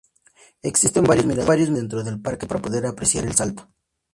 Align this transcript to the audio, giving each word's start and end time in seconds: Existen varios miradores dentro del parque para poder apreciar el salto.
Existen 0.69 1.03
varios 1.03 1.27
miradores 1.27 1.71
dentro 1.75 2.01
del 2.03 2.19
parque 2.23 2.47
para 2.47 2.59
poder 2.59 2.87
apreciar 2.87 3.23
el 3.25 3.35
salto. 3.35 3.69